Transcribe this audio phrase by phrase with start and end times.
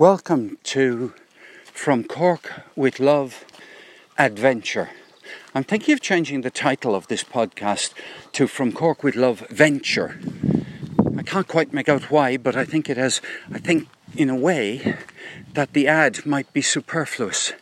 [0.00, 1.14] Welcome to
[1.66, 3.44] From Cork with Love
[4.18, 4.90] Adventure.
[5.54, 7.92] I'm thinking of changing the title of this podcast
[8.32, 10.18] to From Cork with Love Venture.
[11.16, 13.20] I can't quite make out why, but I think it has,
[13.52, 13.86] I think
[14.16, 14.96] in a way
[15.52, 17.52] that the ad might be superfluous.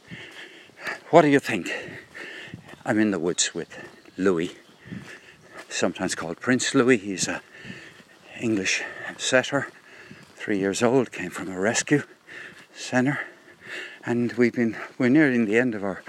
[1.11, 1.71] What do you think?
[2.87, 3.77] I'm in the woods with
[4.17, 4.57] Louis,
[5.69, 6.97] sometimes called Prince Louis.
[6.97, 7.43] He's a
[8.41, 8.83] English
[9.19, 9.69] setter,
[10.35, 12.05] three years old, came from a rescue
[12.75, 13.21] centre,
[14.05, 16.03] and we've been we're nearing the end of our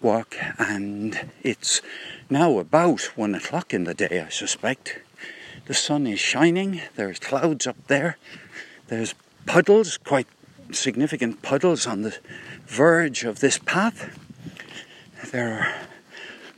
[0.00, 1.80] walk, and it's
[2.28, 5.00] now about one o'clock in the day, I suspect.
[5.66, 6.80] The sun is shining.
[6.96, 8.16] There's clouds up there.
[8.88, 9.14] There's
[9.46, 10.26] puddles, quite
[10.72, 12.16] significant puddles on the
[12.66, 14.16] verge of this path.
[15.30, 15.74] There are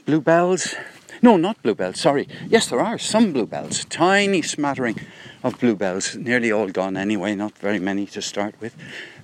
[0.06, 0.74] bluebells.
[1.20, 2.28] No, not bluebells, sorry.
[2.48, 3.84] Yes, there are some bluebells.
[3.86, 4.98] Tiny smattering
[5.42, 6.16] of bluebells.
[6.16, 8.74] Nearly all gone anyway, not very many to start with.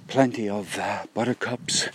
[0.08, 1.90] Plenty of uh, buttercups.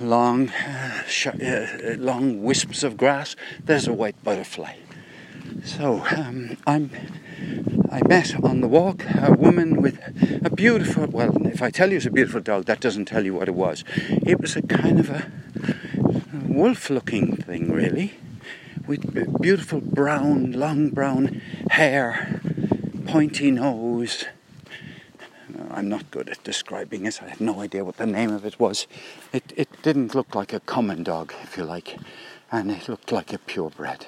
[0.00, 3.36] Long, uh, sh- uh, long wisps of grass.
[3.62, 4.74] There's a white butterfly.
[5.64, 6.90] So um, I'm.
[7.92, 9.98] I met on the walk a woman with
[10.44, 11.06] a beautiful.
[11.06, 13.54] Well, if I tell you it's a beautiful dog, that doesn't tell you what it
[13.54, 13.84] was.
[14.26, 15.30] It was a kind of a
[16.48, 18.14] wolf-looking thing, really,
[18.86, 22.40] with beautiful brown, long brown hair,
[23.06, 24.24] pointy nose.
[25.72, 27.22] I'm not good at describing it.
[27.22, 28.86] I have no idea what the name of it was.
[29.32, 31.96] It it didn't look like a common dog, if you like,
[32.50, 34.06] and it looked like a purebred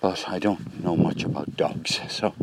[0.00, 2.00] but I don't know much about dogs.
[2.08, 2.34] So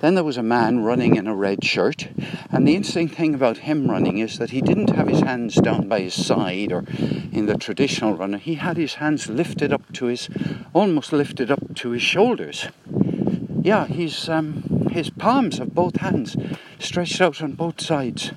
[0.00, 2.08] then there was a man running in a red shirt,
[2.50, 5.88] and the interesting thing about him running is that he didn't have his hands down
[5.88, 6.84] by his side or
[7.32, 8.38] in the traditional runner.
[8.38, 10.28] He had his hands lifted up to his,
[10.72, 12.68] almost lifted up to his shoulders.
[13.62, 14.62] Yeah, he's um,
[14.94, 16.36] his palms of both hands
[16.78, 18.30] stretched out on both sides.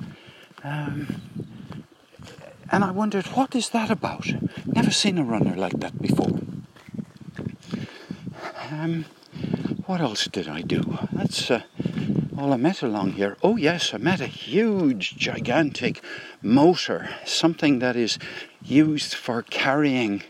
[0.63, 1.21] Um,
[2.71, 4.25] and I wondered, what is that about?
[4.65, 6.39] Never seen a runner like that before.
[8.71, 9.05] Um,
[9.85, 10.97] what else did I do?
[11.13, 11.61] That's uh,
[12.35, 13.37] all I met along here.
[13.43, 16.03] Oh, yes, I met a huge, gigantic
[16.41, 18.17] motor, something that is
[18.63, 20.23] used for carrying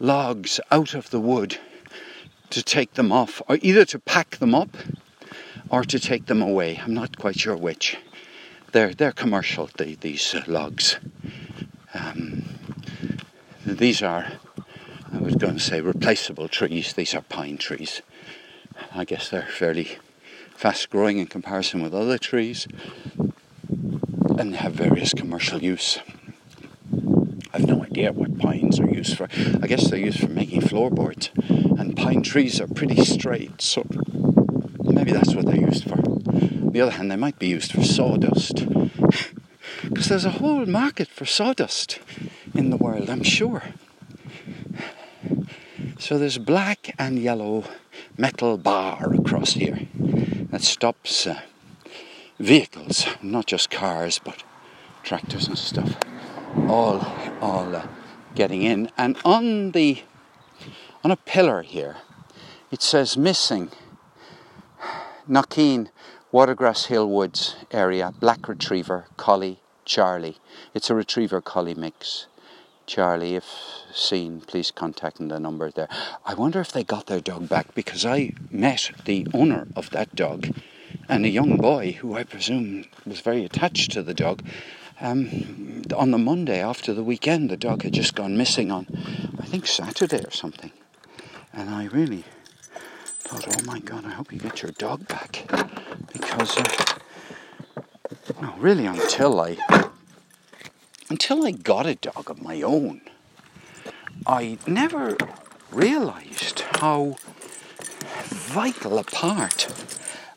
[0.00, 1.58] logs out of the wood
[2.50, 4.76] to take them off, or either to pack them up
[5.72, 6.80] or to take them away.
[6.84, 7.96] I'm not quite sure which.
[8.70, 10.98] They're, they're commercial, the, these logs.
[11.94, 12.44] Um,
[13.66, 14.26] these are
[15.12, 16.94] I was going to say replaceable trees.
[16.94, 18.00] These are pine trees.
[18.94, 19.98] I guess they're fairly
[20.54, 22.66] fast growing in comparison with other trees
[24.38, 25.98] and they have various commercial use.
[27.52, 29.28] I've no idea what pines are used for.
[29.62, 33.84] I guess they're used for making floorboards, and pine trees are pretty straight, so
[35.02, 35.98] maybe that's what they're used for.
[35.98, 38.54] On the other hand, they might be used for sawdust,
[39.82, 41.98] because there's a whole market for sawdust
[42.54, 43.64] in the world, I'm sure.
[45.98, 47.64] So there's black and yellow
[48.16, 49.80] metal bar across here
[50.52, 51.40] that stops uh,
[52.38, 54.44] vehicles, not just cars, but
[55.02, 55.96] tractors and stuff,
[56.68, 57.04] all
[57.40, 57.88] all uh,
[58.36, 58.88] getting in.
[58.96, 60.02] And on the
[61.02, 61.96] on a pillar here,
[62.70, 63.72] it says missing.
[65.32, 65.88] Knockeen,
[66.30, 70.36] Watergrass Hill Woods area, black retriever, collie, Charlie.
[70.74, 72.26] It's a retriever collie mix.
[72.84, 73.46] Charlie, if
[73.94, 75.88] seen, please contact the number there.
[76.26, 80.14] I wonder if they got their dog back because I met the owner of that
[80.14, 80.50] dog
[81.08, 84.44] and a young boy who I presume was very attached to the dog.
[85.00, 88.86] Um, on the Monday after the weekend, the dog had just gone missing on,
[89.40, 90.72] I think, Saturday or something.
[91.54, 92.24] And I really
[93.36, 95.44] thought, oh my God, I hope you get your dog back.
[96.12, 96.98] Because, uh,
[98.40, 99.56] no, really, until I
[101.08, 103.02] until I got a dog of my own,
[104.26, 105.16] I never
[105.70, 107.16] realized how
[108.28, 109.66] vital a part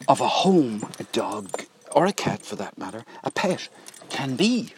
[0.08, 3.70] of a home a dog, or a cat for that matter, a pet,
[4.10, 4.74] can be.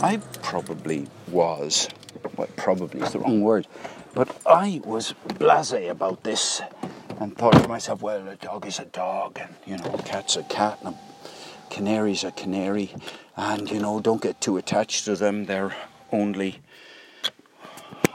[0.00, 1.88] I probably was,
[2.36, 3.66] well, probably is the wrong word,
[4.18, 6.60] but I was blase about this
[7.20, 10.34] and thought to myself, well, a dog is a dog, and you know, a cat's
[10.34, 12.92] a cat, and a canary's a canary,
[13.36, 15.46] and you know, don't get too attached to them.
[15.46, 15.76] They're
[16.10, 16.58] only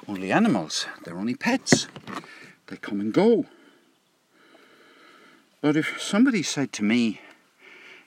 [0.10, 0.88] only animals.
[1.06, 1.88] They're only pets.
[2.68, 3.46] They come and go.
[5.62, 7.22] But if somebody said to me,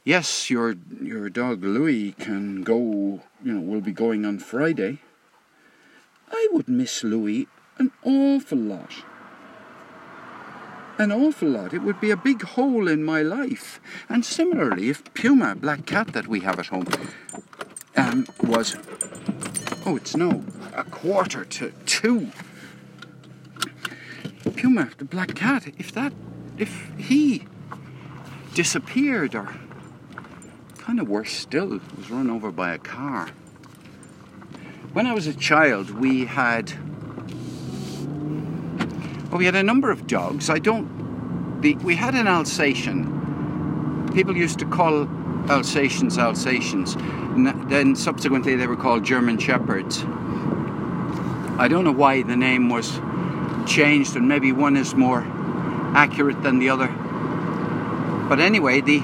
[0.05, 4.99] "Yes, your your dog Louis can go," you know, will be going on Friday,
[6.31, 8.91] I would miss Louis an awful lot.
[10.99, 11.75] an awful lot.
[11.75, 13.81] It would be a big hole in my life.
[14.09, 16.87] And similarly, if Puma, black cat that we have at home,
[17.97, 18.77] um, was,
[19.85, 20.45] oh, it's no,
[20.75, 22.31] a quarter to two.
[24.57, 26.13] Puma, the black cat, if that,
[26.57, 27.47] if he
[28.55, 29.55] disappeared or
[30.79, 33.29] kind of worse still, was run over by a car.
[34.93, 36.73] When I was a child, we had
[39.37, 40.51] we had a number of dogs.
[40.51, 41.61] I don't.
[41.61, 44.11] The, we had an Alsatian.
[44.15, 45.07] People used to call
[45.51, 46.97] Alsatians Alsatians.
[47.69, 50.03] Then subsequently they were called German Shepherds.
[51.59, 53.01] I don't know why the name was
[53.67, 55.25] changed, and maybe one is more
[55.95, 56.89] accurate than the other.
[58.29, 59.01] But anyway, the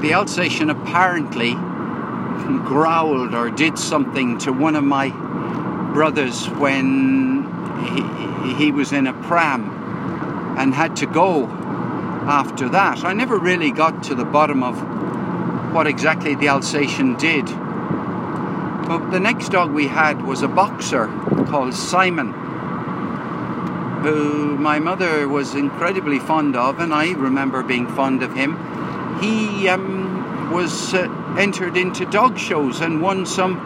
[0.00, 1.54] the Alsatian apparently
[2.64, 5.10] growled or did something to one of my
[5.92, 7.35] brothers when
[7.84, 13.04] he, he was in a pram and had to go after that.
[13.04, 14.80] I never really got to the bottom of
[15.72, 17.46] what exactly the Alsatian did.
[17.46, 21.06] But the next dog we had was a boxer
[21.48, 22.32] called Simon,
[24.02, 28.56] who my mother was incredibly fond of, and I remember being fond of him.
[29.20, 31.08] He um, was uh,
[31.38, 33.56] entered into dog shows and won some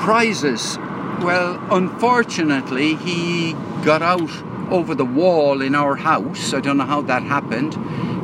[0.00, 0.78] prizes
[1.22, 3.52] well, unfortunately, he
[3.84, 4.30] got out
[4.70, 6.54] over the wall in our house.
[6.54, 7.74] I don't know how that happened.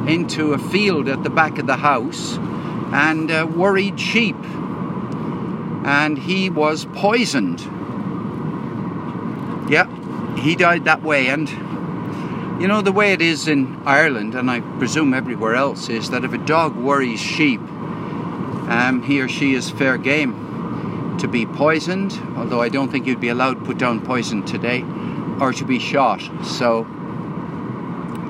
[0.09, 2.37] Into a field at the back of the house
[2.93, 4.37] and uh, worried sheep.
[5.85, 7.61] And he was poisoned.
[9.71, 9.87] Yeah,
[10.37, 11.29] he died that way.
[11.29, 11.49] And
[12.61, 16.25] you know, the way it is in Ireland, and I presume everywhere else, is that
[16.25, 20.50] if a dog worries sheep, um, he or she is fair game
[21.21, 24.83] to be poisoned, although I don't think you'd be allowed to put down poison today,
[25.41, 26.23] or to be shot.
[26.43, 26.85] So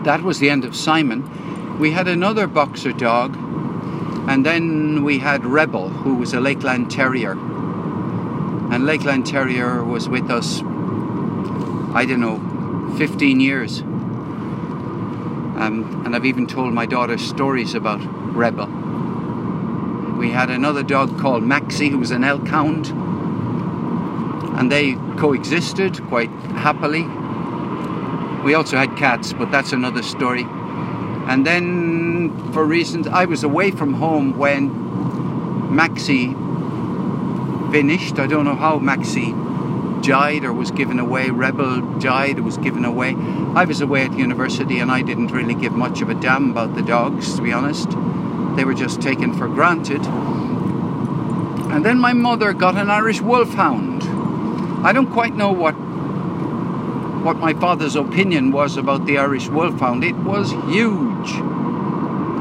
[0.04, 1.78] that was the end of Simon.
[1.78, 3.36] We had another boxer dog,
[4.28, 7.32] and then we had Rebel, who was a Lakeland Terrier.
[8.72, 13.80] And Lakeland Terrier was with us, I don't know, 15 years.
[15.60, 18.00] Um, and I've even told my daughter stories about
[18.34, 18.79] Rebel.
[20.20, 22.88] We had another dog called Maxie, who was an elk hound,
[24.58, 26.28] and they coexisted quite
[26.60, 27.04] happily.
[28.44, 30.42] We also had cats, but that's another story.
[31.26, 36.34] And then, for reasons, I was away from home when Maxie
[37.72, 38.18] finished.
[38.18, 39.32] I don't know how Maxie
[40.02, 41.30] died or was given away.
[41.30, 43.16] Rebel died or was given away.
[43.54, 46.74] I was away at university and I didn't really give much of a damn about
[46.74, 47.88] the dogs, to be honest.
[48.60, 50.04] They were just taken for granted.
[51.72, 54.02] And then my mother got an Irish wolfhound.
[54.86, 55.72] I don't quite know what
[57.24, 60.04] what my father's opinion was about the Irish wolfhound.
[60.04, 61.30] It was huge.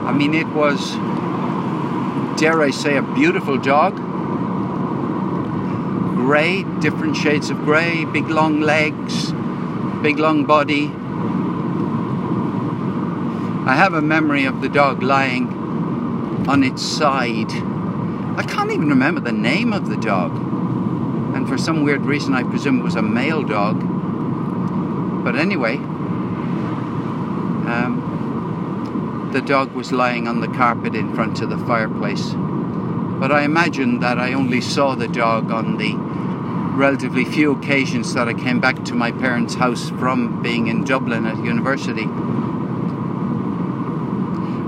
[0.10, 0.92] I mean, it was,
[2.38, 3.96] dare I say, a beautiful dog.
[6.18, 9.32] Grey, different shades of grey, big long legs,
[10.02, 10.92] big long body.
[13.66, 15.60] I have a memory of the dog lying
[16.50, 17.52] on its side.
[17.52, 20.36] I can't even remember the name of the dog.
[21.36, 23.80] And for some weird reason, I presume it was a male dog.
[25.24, 25.76] But anyway,
[27.68, 32.34] um, the dog was lying on the carpet in front of the fireplace.
[32.34, 35.94] But I imagine that I only saw the dog on the
[36.76, 41.28] relatively few occasions that I came back to my parents' house from being in Dublin
[41.28, 42.08] at university.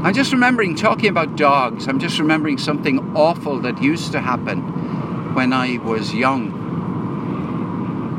[0.04, 1.88] I'm just remembering talking about dogs.
[1.88, 6.60] I'm just remembering something awful that used to happen when I was young.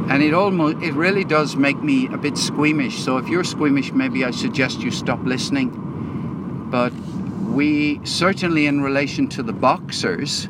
[0.09, 3.03] And it almost it really does make me a bit squeamish.
[3.03, 6.69] So if you're squeamish, maybe I suggest you stop listening.
[6.71, 10.49] But we certainly in relation to the boxers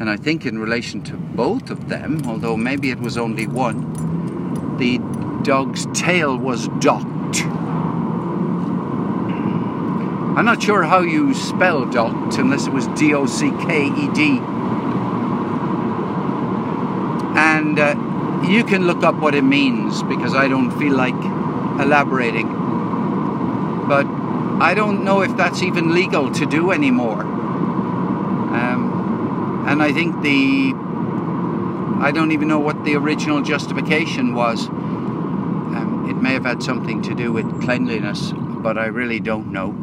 [0.00, 4.76] and I think in relation to both of them, although maybe it was only one,
[4.78, 4.98] the
[5.42, 7.42] dog's tail was docked.
[10.40, 14.08] I'm not sure how you spell docked unless it was D O C K E
[14.14, 14.38] D.
[17.36, 17.94] And uh,
[18.48, 21.12] you can look up what it means because I don't feel like
[21.78, 22.48] elaborating.
[23.86, 24.06] But
[24.62, 27.20] I don't know if that's even legal to do anymore.
[27.20, 28.86] Um,
[29.68, 30.72] and I think the.
[32.02, 34.68] I don't even know what the original justification was.
[34.68, 39.76] Um, it may have had something to do with cleanliness, but I really don't know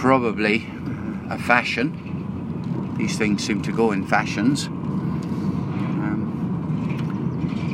[0.00, 0.66] probably
[1.28, 2.94] a fashion.
[2.96, 4.66] These things seem to go in fashions.
[4.66, 6.20] Um,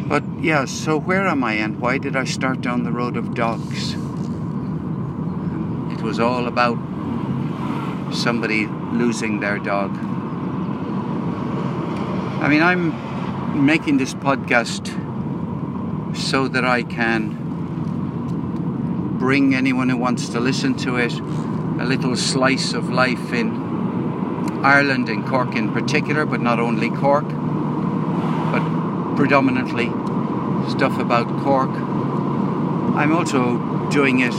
[0.09, 3.35] But yeah, so where am I and why did I start down the road of
[3.35, 3.95] dogs?
[5.93, 6.79] It was all about
[8.13, 9.97] somebody losing their dog.
[12.43, 14.91] I mean, I'm making this podcast
[16.17, 17.37] so that I can
[19.17, 21.13] bring anyone who wants to listen to it
[21.79, 23.51] a little slice of life in
[24.65, 29.87] Ireland, in Cork in particular, but not only Cork, but predominantly
[30.71, 31.71] stuff about Cork.
[32.97, 34.33] I'm also doing it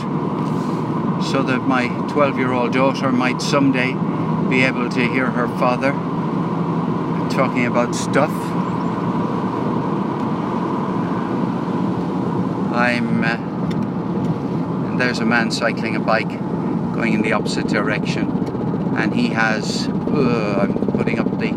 [1.24, 3.94] so that my 12 year old daughter might someday
[4.50, 5.92] be able to hear her father
[7.30, 8.32] talking about stuff.
[12.74, 13.24] I'm.
[13.24, 13.38] Uh,
[14.88, 16.47] and there's a man cycling a bike
[16.98, 18.28] going in the opposite direction,
[18.98, 19.88] and he has.
[19.88, 21.50] Uh, I'm putting up the.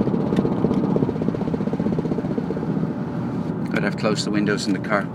[3.74, 5.06] I'd have closed the windows in the car.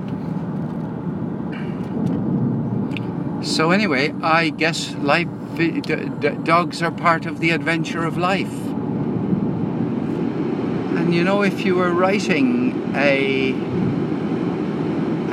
[3.44, 5.28] So anyway, I guess life,
[6.44, 8.58] dogs are part of the adventure of life.
[10.98, 13.52] And you know, if you were writing a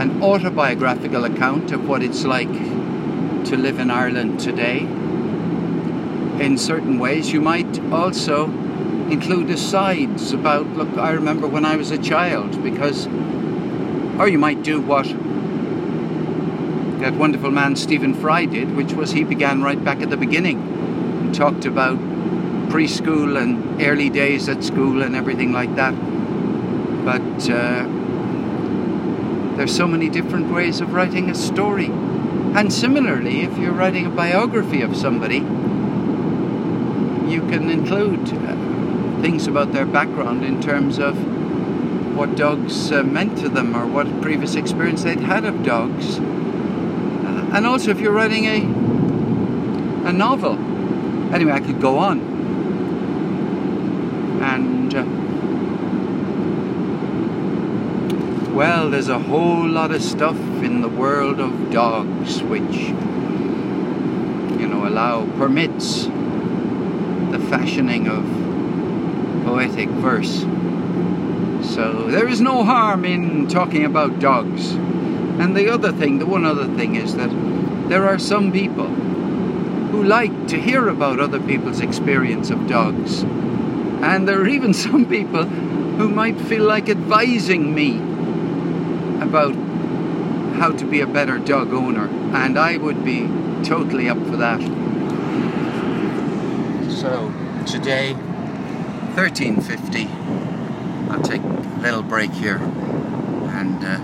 [0.03, 2.72] an autobiographical account of what it's like
[3.47, 4.81] to live in Ireland today,
[6.41, 8.47] in certain ways, you might also
[9.11, 13.07] include asides about, look, I remember when I was a child, because,
[14.19, 15.07] or you might do what
[17.03, 20.61] that wonderful man Stephen Fry did, which was he began right back at the beginning
[20.61, 21.99] and talked about
[22.71, 25.95] preschool and early days at school and everything like that.
[27.05, 27.85] But uh,
[29.57, 31.91] there's so many different ways of writing a story.
[32.55, 35.39] And similarly, if you're writing a biography of somebody,
[37.31, 41.17] you can include uh, things about their background in terms of
[42.17, 46.21] what dogs uh, meant to them or what previous experience they'd had of dogs
[47.53, 48.83] and also if you're writing a
[50.09, 50.55] a novel.
[51.33, 52.21] Anyway, I could go on.
[54.43, 55.05] And uh,
[58.53, 62.77] well, there's a whole lot of stuff in the world of dogs which
[64.61, 68.25] you know allow permits the fashioning of
[69.47, 70.41] poetic verse.
[71.75, 74.73] So there is no harm in talking about dogs.
[74.73, 77.31] And the other thing, the one other thing is that
[77.89, 83.23] there are some people who like to hear about other people's experience of dogs.
[83.23, 88.12] And there are even some people who might feel like advising me
[89.23, 89.55] about
[90.57, 92.09] how to be a better dog owner.
[92.35, 93.27] And I would be
[93.65, 94.61] totally up for that.
[96.91, 97.33] So
[97.67, 98.13] today,
[99.15, 100.09] 1350,
[101.11, 103.99] I'll take a little break here and uh,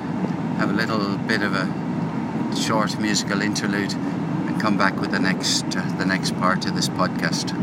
[0.59, 5.65] have a little bit of a short musical interlude and come back with the next
[5.77, 7.55] uh, the next part of this podcast.